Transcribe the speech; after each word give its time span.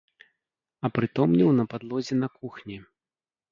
Апрытомнеў 0.89 1.53
на 1.59 1.67
падлозе 1.75 2.19
на 2.25 2.33
кухні. 2.41 2.83